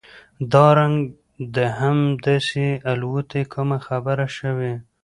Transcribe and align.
دا 0.51 0.65
رنګ 0.79 0.97
د 1.55 1.57
هم 1.79 1.97
داسې 2.25 2.65
الوتى 2.91 3.41
کومه 3.53 3.77
خبره 3.87 4.27
شوې؟ 4.37 4.73